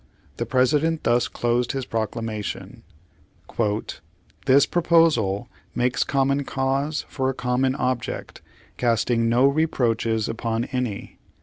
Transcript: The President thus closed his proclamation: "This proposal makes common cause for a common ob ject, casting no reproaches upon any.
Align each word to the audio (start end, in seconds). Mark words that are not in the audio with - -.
The 0.37 0.47
President 0.47 1.03
thus 1.03 1.27
closed 1.27 1.73
his 1.73 1.85
proclamation: 1.85 2.81
"This 4.47 4.65
proposal 4.65 5.47
makes 5.75 6.03
common 6.03 6.43
cause 6.43 7.05
for 7.07 7.29
a 7.29 7.35
common 7.35 7.75
ob 7.75 8.01
ject, 8.01 8.41
casting 8.77 9.29
no 9.29 9.45
reproaches 9.45 10.27
upon 10.27 10.63
any. 10.65 11.19